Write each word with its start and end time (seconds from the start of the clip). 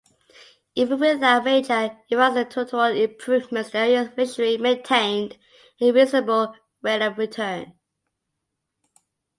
Even 0.73 0.99
without 0.99 1.43
major 1.43 1.95
infrastructural 2.11 2.99
improvements 2.99 3.69
the 3.69 3.77
area's 3.77 4.09
fishery 4.15 4.57
maintained 4.57 5.37
a 5.79 5.91
reasonable 5.91 6.55
rate 6.81 7.03
of 7.03 7.19
return. 7.19 7.75